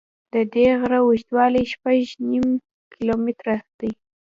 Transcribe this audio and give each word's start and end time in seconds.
د 0.33 0.35
دې 0.53 0.67
غره 0.79 0.99
اوږدوالی 1.03 1.63
شپږ 1.73 2.01
نیم 2.29 2.47
کیلومتره 2.93 3.55
دی. 3.79 3.91